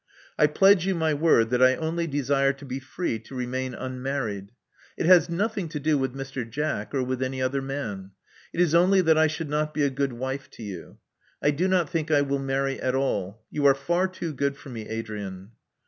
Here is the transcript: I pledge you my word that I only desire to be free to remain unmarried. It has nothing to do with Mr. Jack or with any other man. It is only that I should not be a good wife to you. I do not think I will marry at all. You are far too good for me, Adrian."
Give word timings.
I 0.35 0.47
pledge 0.47 0.87
you 0.87 0.95
my 0.95 1.13
word 1.13 1.51
that 1.51 1.61
I 1.61 1.75
only 1.75 2.07
desire 2.07 2.53
to 2.53 2.65
be 2.65 2.79
free 2.79 3.19
to 3.19 3.35
remain 3.35 3.75
unmarried. 3.75 4.51
It 4.97 5.05
has 5.05 5.29
nothing 5.29 5.69
to 5.69 5.79
do 5.79 5.95
with 5.95 6.15
Mr. 6.15 6.43
Jack 6.49 6.95
or 6.95 7.03
with 7.03 7.21
any 7.21 7.39
other 7.39 7.61
man. 7.61 8.09
It 8.51 8.61
is 8.61 8.73
only 8.73 9.01
that 9.01 9.19
I 9.19 9.27
should 9.27 9.47
not 9.51 9.75
be 9.75 9.83
a 9.83 9.91
good 9.91 10.13
wife 10.13 10.49
to 10.53 10.63
you. 10.63 10.97
I 11.39 11.51
do 11.51 11.67
not 11.67 11.87
think 11.87 12.09
I 12.09 12.21
will 12.23 12.39
marry 12.39 12.79
at 12.81 12.95
all. 12.95 13.43
You 13.51 13.67
are 13.67 13.75
far 13.75 14.07
too 14.07 14.33
good 14.33 14.57
for 14.57 14.69
me, 14.69 14.89
Adrian." 14.89 15.51